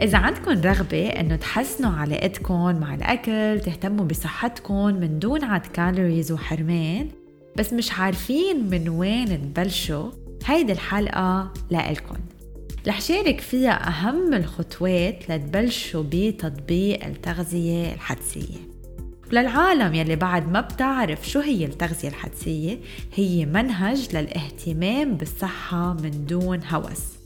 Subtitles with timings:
[0.00, 7.08] إذا عندكم رغبة إنه تحسنوا علاقتكم مع الأكل تهتموا بصحتكم من دون عد كالوريز وحرمان
[7.56, 10.10] بس مش عارفين من وين تبلشوا
[10.44, 12.20] هيدي الحلقة لإلكن
[12.88, 18.75] رح شارك فيها أهم الخطوات لتبلشوا بتطبيق التغذية الحدسية.
[19.32, 22.78] وللعالم يلي بعد ما بتعرف شو هي التغذية الحدسية
[23.14, 27.16] هي منهج للاهتمام بالصحة من دون هوس.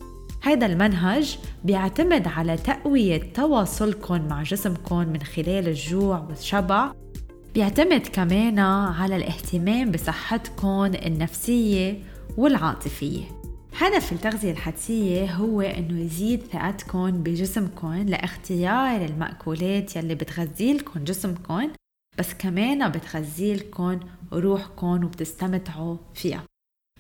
[0.42, 6.92] هذا المنهج بيعتمد على تقوية تواصلكم مع جسمكم من خلال الجوع والشبع.
[7.55, 11.98] بيعتمد كمان على الاهتمام بصحتكم النفسية
[12.37, 13.25] والعاطفية.
[13.78, 21.70] هدف التغذية الحدسية هو إنه يزيد ثقتكم بجسمكم لإختيار المأكولات يلي بتغذيلكم جسمكم
[22.19, 24.00] بس كمان بتغذيلكم
[24.32, 26.44] روحكم وبتستمتعوا فيها.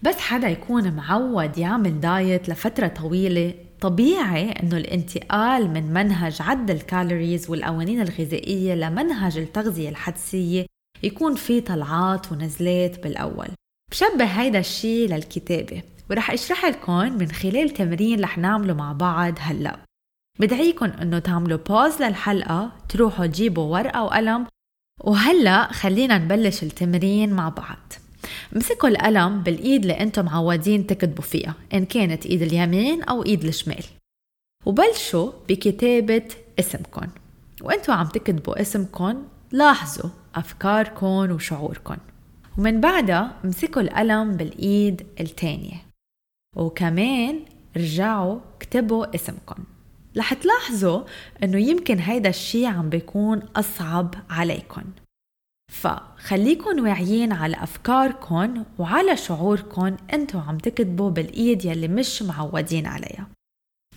[0.02, 6.79] بس حدا يكون معود يعمل diet لفترة طويلة طبيعي إنه الانتقال من منهج عد ال
[6.79, 10.66] calories والقوانين الغذائية لمنهج التغذية الحدسية
[11.02, 13.48] يكون في طلعات ونزلات بالأول.
[13.90, 19.78] بشبه هيدا الشي للكتابة ورح أشرح لكم من خلال تمرين رح نعمله مع بعض هلأ.
[20.38, 24.46] بدعيكم إنه تعملوا pause للحلقة تروحوا تجيبوا ورقة وقلم
[25.00, 27.92] وهلأ خلينا نبلش التمرين مع بعض.
[28.56, 33.84] امسكوا القلم بالإيد اللي أنتم معودين تكتبوا فيها إن كانت إيد اليمين أو إيد الشمال.
[34.66, 37.06] وبلشوا بكتابة اسمكم
[37.62, 41.96] وأنتوا عم تكتبوا اسمكم لاحظوا افكاركم وشعوركم
[42.58, 45.82] ومن بعدها امسكوا القلم بالإيد التانية
[46.56, 47.40] وكمان
[47.76, 49.64] رجعوا اكتبوا اسمكم
[50.16, 51.04] رح تلاحظوا
[51.42, 54.82] إنه يمكن هيدا الشي عم بيكون أصعب عليكم
[55.72, 63.26] فخليكن واعيين على أفكاركن وعلى شعوركن أنتو عم تكتبوا بالإيد يلي مش معودين عليها.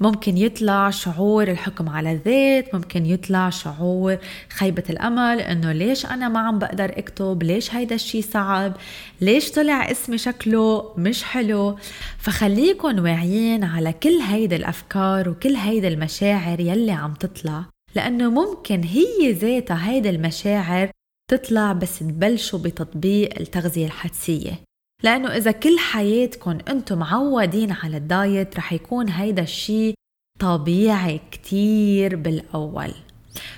[0.01, 4.17] ممكن يطلع شعور الحكم على الذات ممكن يطلع شعور
[4.49, 8.73] خيبة الأمل إنه ليش أنا ما عم بقدر أكتب؟ ليش هيدا الشي صعب؟
[9.21, 11.77] ليش طلع اسمي شكله مش حلو؟
[12.17, 17.65] فخليكن واعيين على كل هيدا الأفكار وكل هيدا المشاعر يلي عم تطلع
[17.95, 20.89] لأنه ممكن هي ذاتها هيدا المشاعر
[21.31, 24.72] تطلع بس تبلشوا بتطبيق التغذية الحدسية.
[25.03, 29.93] لأنه إذا كل حياتكم أنتم معودين على الدايت رح يكون هيدا الشي
[30.39, 32.93] طبيعي كتير بالأول.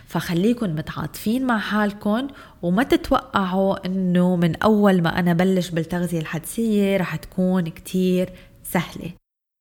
[0.07, 2.27] فخليكن متعاطفين مع حالكم
[2.61, 8.29] وما تتوقعوا إنه من أول ما أنا بلش بالتغذية الحدسية رح تكون كتير
[8.63, 9.11] سهلة.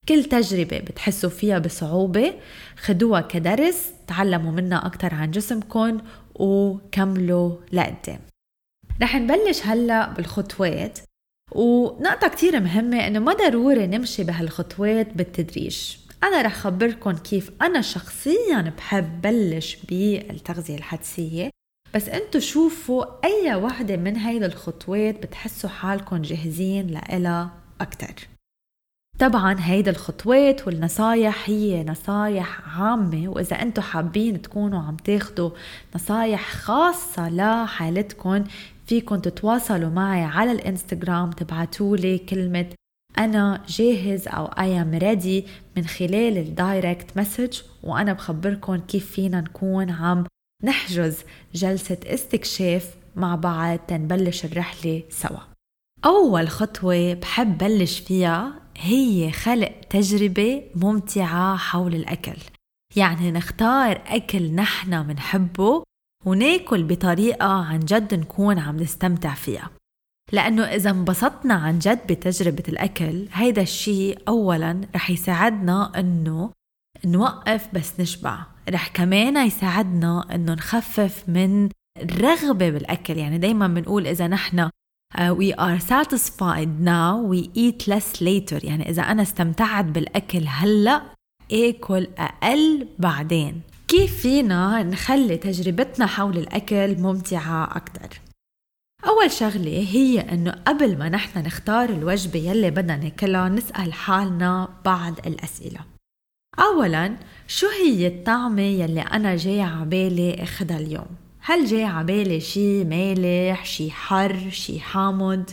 [0.08, 2.34] كل تجربة بتحسوا فيها بصعوبة
[2.76, 6.00] خدوها كدرس تعلموا منها أكتر عن جسمكم
[6.34, 8.20] وكملوا لقدام.
[9.02, 10.98] رح نبلش هلأ بالخطوات.
[11.53, 15.97] ونقطة كتير مهمة إنه ما ضروري نمشي بهالخطوات بالتدريج.
[16.25, 21.50] أنا رح خبركن كيف أنا شخصيا بحب بلش بالتغذية الحدسية
[21.94, 27.50] بس انتو شوفوا أي وحدة من هيدا الخطوات بتحسوا حالكم جاهزين لإلها
[27.81, 28.28] أكتر.
[29.19, 35.50] طبعا هيدا الخطوات والنصايح هي نصايح عامة وإذا أنتم حابين تكونوا عم تاخدوا
[35.94, 38.44] نصايح خاصة لحالتكم
[38.86, 42.66] فيكن تتواصلوا معي على الإنستغرام تبعتولي كلمة
[43.18, 49.40] أنا جاهز أو I am ready من خلال ال direct message وأنا بخبركم كيف فينا
[49.40, 50.26] نكون عم
[50.64, 51.18] نحجز
[51.54, 55.40] جلسة استكشاف مع بعض تنبلش الرحلة سوا.
[56.04, 62.36] أول خطوة بحب بلش فيها هي خلق تجربة ممتعة حول الأكل.
[62.96, 65.82] يعني نختار أكل نحن منحبه
[66.26, 69.70] وناكل بطريقة عن جد نكون عم نستمتع فيها.
[70.32, 76.50] لأنه إذا انبسطنا عن جد بتجربة الأكل هيدا الشيء أولا رح يساعدنا أنه
[77.04, 78.46] نوقف بس نشبع.
[78.70, 81.68] رح كمان يساعدنا أنه نخفف من
[82.02, 83.16] الرغبة بالأكل.
[83.16, 88.64] يعني دايما بنقول إذا نحن uh, we are satisfied now we eat less later.
[88.64, 91.02] يعني إذا أنا استمتعت بالأكل هلأ
[91.52, 93.60] آكل أقل بعدين.
[93.94, 98.20] كيف فينا نخلي تجربتنا حول الأكل ممتعة أكتر؟
[99.06, 105.26] أول شغلة هي إنه قبل ما نحن نختار الوجبة يلي بدنا ناكلها نسأل حالنا بعض
[105.26, 105.81] الأسئلة
[106.58, 113.64] أولا شو هي الطعمة يلي أنا جاي عبالي أخدها اليوم؟ هل جاي عبالي شي مالح
[113.64, 115.50] شي حر شي حامض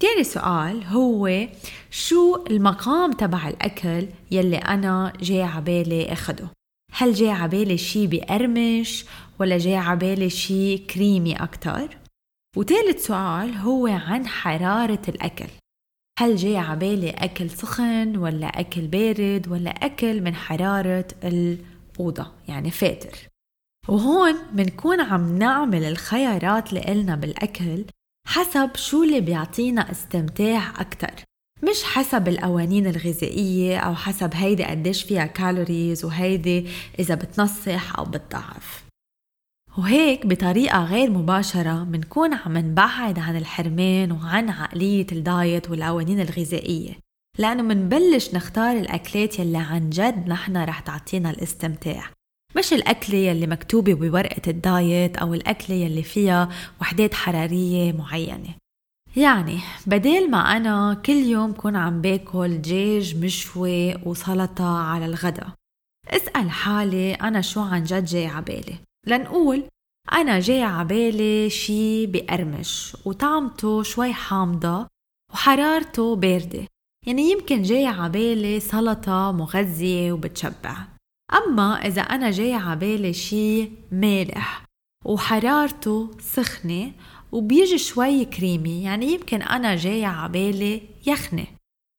[0.00, 1.48] تاني سؤال هو
[1.90, 6.48] شو المقام تبع الأكل يلي أنا جاي عبالي أخده
[6.96, 9.04] هل جاي عبالي شي بقرمش
[9.40, 11.98] ولا جاي عبالي شي كريمي أكتر؟
[12.56, 15.48] وثالث سؤال هو عن حرارة الأكل.
[16.18, 23.18] هل جاي عبالي أكل سخن ولا أكل بارد ولا أكل من حرارة الأوضة؟ يعني فاتر.
[23.88, 27.84] وهون بنكون عم نعمل الخيارات لإلنا بالأكل
[28.26, 31.24] حسب شو اللي بيعطينا استمتاع أكتر.
[31.62, 36.68] مش حسب القوانين الغذائية أو حسب هيدي قديش فيها calories وهيدي
[36.98, 38.84] إذا بتنصح أو بتضعف.
[39.78, 46.92] وهيك بطريقة غير مباشرة منكون عم نبعد عن الحرمان وعن عقلية ال diet والقوانين الغذائية.
[47.38, 52.10] لأنه منبلش نختار الأكلات يلي عن جد نحن رح تعطينا الاستمتاع.
[52.56, 56.48] مش الأكلة يلي مكتوبة بورقة الدايت أو الأكلة يلي فيها
[56.80, 58.54] وحدات حرارية معينة.
[59.16, 65.48] يعني بدل ما أنا كل يوم كون عم باكل دجاج مشوي وسلطة على الغداء
[66.08, 69.64] اسأل حالي أنا شو عن جد جاي عبالي لنقول
[70.12, 74.86] أنا جاي عبالي شي بقرمش وطعمته شوي حامضة
[75.32, 76.66] وحرارته باردة.
[77.06, 80.76] يعني يمكن جاي عبالي سلطة مغذية وبتشبع.
[81.32, 84.64] أما إذا أنا جاي عبالي شي مالح
[85.04, 86.92] وحرارته سخنة
[87.34, 91.46] وبيجي شوي كريمي يعني يمكن أنا جاي عبالي يخنة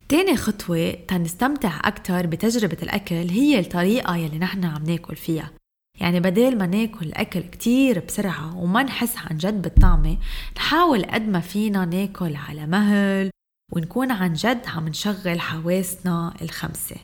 [0.10, 5.52] تاني خطوة تنستمتع أكتر بتجربة الأكل هي الطريقة يلي نحن عم ناكل فيها.
[6.00, 10.18] يعني بدل ما ناكل الأكل كتير بسرعة وما نحس عن جد بالطعمة
[10.58, 13.30] نحاول قد ما فينا ناكل على مهل
[13.74, 16.96] ونكون عن جد عم نشغل حواسنا الخمسة.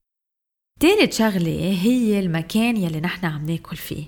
[0.79, 4.05] تالت شغلة هي المكان يلي نحن عم ناكل فيه.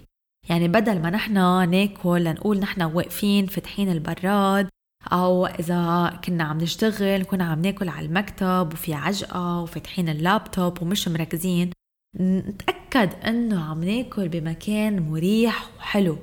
[0.49, 1.33] يعني بدل ما نحن
[1.69, 4.69] ناكل لنقول نحن واقفين فاتحين البراد
[5.11, 11.07] أو إذا كنا عم نشتغل كنا عم ناكل على المكتب وفي عجقة وفاتحين اللابتوب ومش
[11.07, 11.71] مركزين
[12.19, 16.17] نتأكد إنه عم ناكل بمكان مريح وحلو.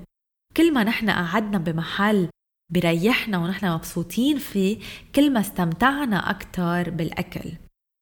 [0.57, 2.29] كل ما نحن قعدنا بمحل
[2.73, 4.79] بريحنا ونحن مبسوطين فيه
[5.15, 7.53] كل ما استمتعنا أكتر بالأكل.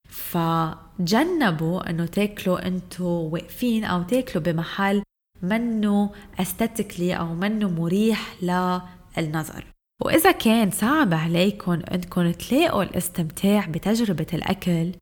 [0.08, 5.02] فجنبوا إنه تاكلوا انتو واقفين أو تاكلوا بمحل
[5.42, 9.64] منه استاتيكلي أو منه مريح للنظر.
[10.04, 14.92] وإذا كان صعب عليكم إنكم تلاقوا الاستمتاع بتجربة الأكل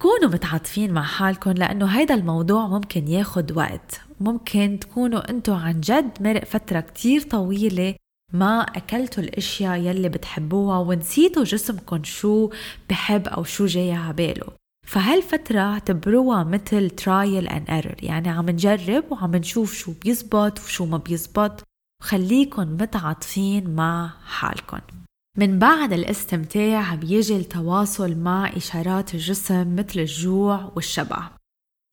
[0.00, 4.00] كونوا متعاطفين مع حالكم لأنه هيدا الموضوع ممكن ياخد وقت.
[4.20, 7.94] ممكن تكونوا انتو عن جد مرق فترة كتير طويلة
[8.32, 12.50] ما أكلتوا الأشياء يلي بتحبوها ونسيتوا جسمكم شو
[12.90, 14.46] بحب أو شو جاي عباله
[14.86, 20.96] فهالفترة اعتبروها مثل ترايل and error يعني عم نجرب وعم نشوف شو بيزبط وشو ما
[20.96, 21.62] بيزبط.
[22.02, 24.80] وخليكن متعاطفين مع حالكن.
[25.38, 31.30] من بعد الاستمتاع بيجي التواصل مع إشارات الجسم مثل الجوع والشبع.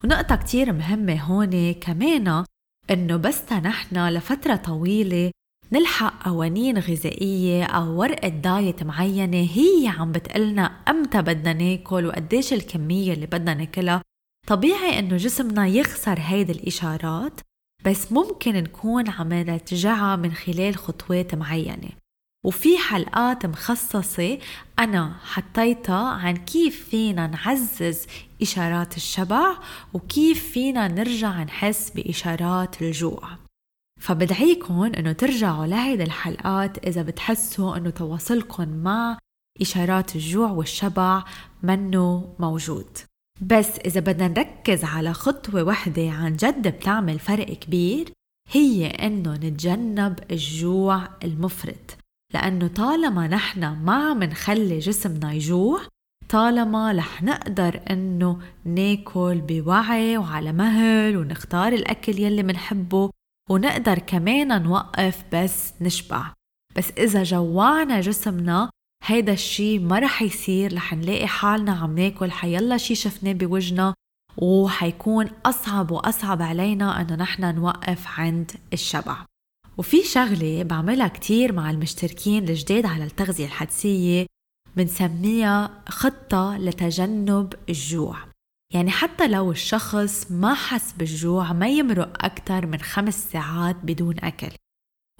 [0.03, 2.45] ونقطة كتير مهمة هون كمان
[2.89, 5.31] إنه بس نحن لفترة طويلة
[5.73, 13.13] نلحق قوانين غذائية أو ورقة دايت معينة هي عم بتقلنا أمتى بدنا ناكل وقديش الكمية
[13.13, 14.01] اللي بدنا ناكلها.
[14.47, 17.39] طبيعي إنه جسمنا يخسر هيدي الإشارات
[17.85, 21.89] بس ممكن نكون عم نرجعها من خلال خطوات معينة.
[22.45, 24.37] وفي حلقات مخصصة
[24.79, 28.05] أنا حطيتها عن كيف فينا نعزز
[28.41, 29.57] إشارات الشبع
[29.93, 33.42] وكيف فينا نرجع نحس بإشارات الجوع.
[34.03, 39.17] فبدعيكم إنه ترجعوا لهيدي الحلقات إذا بتحسوا إنه تواصلكم مع
[39.61, 41.23] إشارات الجوع والشبع
[41.63, 42.97] منه موجود.
[43.41, 48.09] بس إذا بدنا نركز على خطوة وحده عن جد بتعمل فرق كبير
[48.51, 51.97] هي إنه نتجنب الجوع المفرط.
[52.33, 55.81] لأنه طالما نحن ما عم نخلي جسمنا يجوع
[56.29, 63.09] طالما رح نقدر إنه ناكل بوعي وعلى مهل ونختار الأكل يلي منحبه
[63.49, 66.33] ونقدر كمان نوقف بس نشبع.
[66.77, 68.69] بس إذا جوعنا جسمنا
[69.03, 72.31] هيدا الشي ما رح يصير رح نلاقي حالنا عم ناكل.
[72.31, 73.93] حيلا شي شفناه بوجنا
[74.37, 79.25] وحيكون أصعب وأصعب علينا أنه نحن نوقف عند الشبع.
[79.77, 84.25] وفي شغلة بعملها كتير مع المشتركين الجداد على التغذية الحدسية
[84.75, 88.17] بنسميها خطة لتجنب الجوع.
[88.73, 94.51] يعني حتى لو الشخص ما حس بالجوع ما يمرق أكثر من خمس ساعات بدون أكل.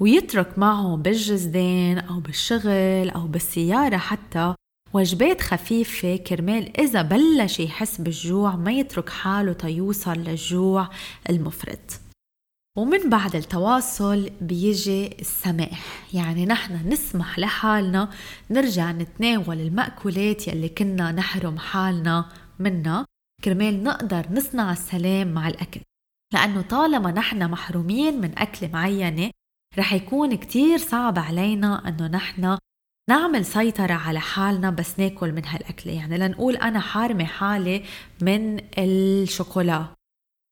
[0.02, 4.56] ويترك معه بالجزدان أو بالشغل أو بالسيارة حتى
[4.94, 10.90] وجبات خفيفة كرمال إذا بلش يحس بالجوع ما يترك حاله تيوصل للجوع
[11.30, 12.00] المفرط.
[12.78, 16.06] ومن بعد التواصل بيجي السماح.
[16.14, 18.10] يعني نحن نسمح لحالنا
[18.50, 22.26] نرجع نتناول المأكولات يلي كنا نحرم حالنا
[22.60, 23.06] منها.
[23.44, 25.82] كرمال نقدر نصنع السلام مع الأكل.
[26.34, 29.32] لأنه طالما نحن محرومين من أكلة معينة
[29.78, 32.58] رح يكون كتير صعب علينا إنه نحن
[33.10, 35.94] نعمل سيطرة على حالنا بس ناكل من هالأكلة.
[35.94, 37.84] يعني لنقول أنا حارمة حالي
[38.22, 39.86] من الشوكولا.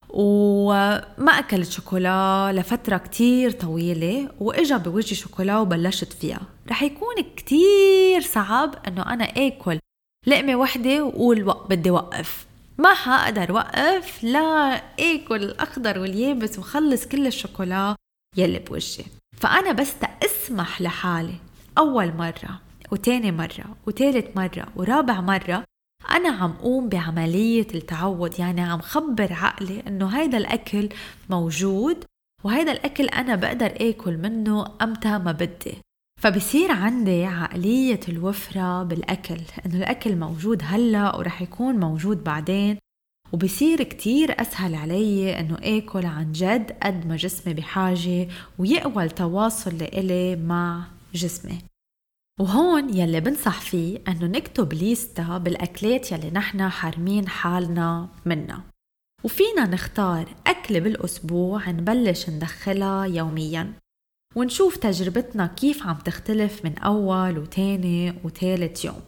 [0.09, 6.41] وما أكلت شوكولا لفترة كتير طويلة وإجا بوجهي شوكولا وبلشت فيها.
[6.69, 9.79] رح يكون كتير صعب أنه أنا آكل
[10.27, 12.50] لقمة وحدة وقول بدي وقف.
[12.81, 17.95] ما حقدر وقف لا آكل الأخضر واليابس وخلص كل الشوكولا
[18.37, 19.05] يلي بوجهي.
[19.37, 21.35] فأنا بس تأسمح لحالي.
[21.77, 22.61] أول مرة
[22.91, 25.63] وتاني مرة وتالت مرة ورابع مرة
[26.09, 30.89] أنا عم قوم بعملية التعود يعني عم خبر عقلي إنه هيدا الأكل
[31.29, 32.03] موجود
[32.43, 35.77] وهيدا الأكل أنا بقدر آكل منه أمتى ما بدي.
[36.21, 42.77] فبصير عندي عقلية الوفرة بالأكل إنه الأكل موجود هلأ ورح يكون موجود بعدين
[43.33, 48.27] وبصير كتير أسهل علي إنه آكل عن جد قد ما جسمي بحاجة
[48.59, 51.59] ويقوى التواصل لإلي مع جسمي.
[52.39, 58.63] وهون يلي بنصح فيه إنه نكتب ليستا بالأكلات يلي نحن حارمين حالنا منها.
[59.23, 63.73] وفينا نختار أكلة بالأسبوع نبلش ندخلها يوميا.
[64.35, 69.01] ونشوف تجربتنا كيف عم تختلف من أول وتاني وتالت يوم.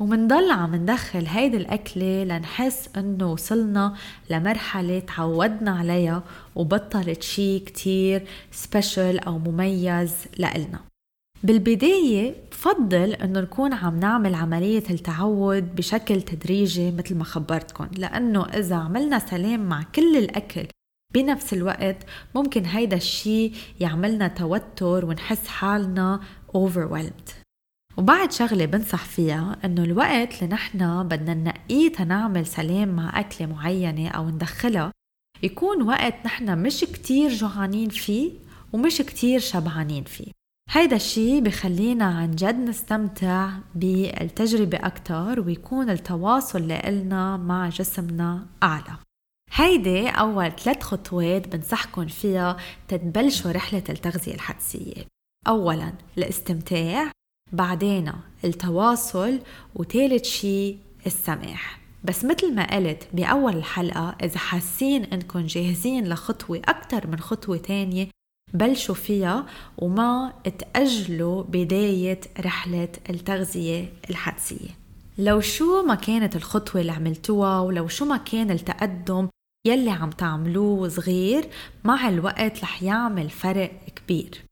[0.00, 3.94] ومنضل عم ندخل هيدي الأكلة لنحس إنه وصلنا
[4.30, 6.22] لمرحلة تعودنا عليها
[6.54, 10.80] وبطلت شي كتير سبيشل أو مميز لإلنا.
[11.42, 18.76] بالبداية بفضل إنه نكون عم نعمل عملية التعود بشكل تدريجي مثل ما خبرتكم لأنه إذا
[18.76, 20.66] عملنا سلام مع كل الأكل
[21.14, 21.96] بنفس الوقت
[22.34, 26.20] ممكن هيدا الشي يعملنا توتر ونحس حالنا
[26.56, 27.32] overwhelmed.
[27.96, 34.08] وبعد شغلة بنصح فيها إنه الوقت اللي نحن بدنا ننقيه تنعمل سلام مع أكلة معينة
[34.08, 34.92] أو ندخلها
[35.42, 38.32] يكون وقت نحن مش كتير جوعانين فيه
[38.72, 40.32] ومش كتير شبعانين فيه.
[40.70, 49.07] هيدا الشي بخلينا عن جد نستمتع بالتجربة أكتر ويكون التواصل لإلنا مع جسمنا أعلى.
[49.52, 52.56] هيدي أول ثلاث خطوات بنصحكم فيها
[52.88, 55.04] تتبلشوا رحلة التغذية الحدسية.
[55.48, 57.12] أولا الاستمتاع
[57.52, 58.12] بعدين
[58.44, 59.40] التواصل
[59.74, 60.76] وثالث شي
[61.06, 61.80] السماح.
[62.04, 68.08] بس مثل ما قلت بأول الحلقة إذا حاسين إنكم جاهزين لخطوة أكتر من خطوة تانية
[68.54, 69.46] بلشوا فيها
[69.78, 74.68] وما تأجلوا بداية رحلة التغذية الحدسية.
[75.18, 79.28] لو شو ما كانت الخطوة اللي عملتوها ولو شو ما كان التقدم
[79.66, 81.48] يلي عم تعملوه صغير
[81.84, 84.44] مع الوقت رح يعمل فرق كبير.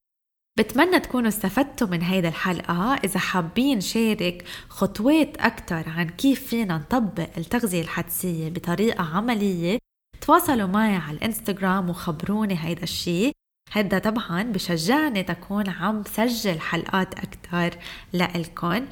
[0.58, 2.94] بتمنى تكونوا استفدتوا من هيدا الحلقة.
[2.94, 9.78] إذا حابين شارك خطوات أكتر عن كيف فينا نطبق التغذية الحدسية بطريقة عملية
[10.20, 13.32] تواصلوا معي على الإنستغرام وخبروني هيدا الشي.
[13.72, 17.78] هيدا طبعا بشجعني تكون عم سجل حلقات أكتر
[18.12, 18.86] لإلكن.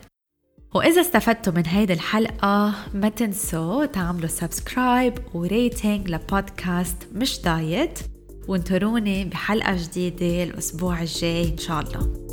[0.75, 7.99] وإذا استفدتوا من هيدي الحلقة ما تنسوا تعملوا subscribe و rating لبودكاست مش diet
[8.49, 12.24] وانطروني بحلقة جديدة الأسبوع الجاي إن شاء الله.